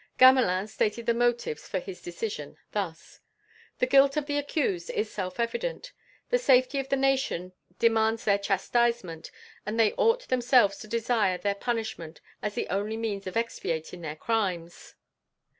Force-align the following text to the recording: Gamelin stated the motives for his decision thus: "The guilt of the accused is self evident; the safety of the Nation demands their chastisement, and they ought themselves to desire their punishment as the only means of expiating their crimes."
Gamelin 0.17 0.65
stated 0.67 1.05
the 1.05 1.13
motives 1.13 1.67
for 1.67 1.77
his 1.77 2.01
decision 2.01 2.57
thus: 2.71 3.19
"The 3.77 3.85
guilt 3.85 4.17
of 4.17 4.25
the 4.25 4.39
accused 4.39 4.89
is 4.89 5.13
self 5.13 5.39
evident; 5.39 5.91
the 6.31 6.39
safety 6.39 6.79
of 6.79 6.89
the 6.89 6.95
Nation 6.95 7.53
demands 7.77 8.25
their 8.25 8.39
chastisement, 8.39 9.29
and 9.63 9.79
they 9.79 9.93
ought 9.97 10.27
themselves 10.29 10.77
to 10.77 10.87
desire 10.87 11.37
their 11.37 11.53
punishment 11.53 12.19
as 12.41 12.55
the 12.55 12.67
only 12.69 12.97
means 12.97 13.27
of 13.27 13.37
expiating 13.37 14.01
their 14.01 14.15
crimes." 14.15 14.95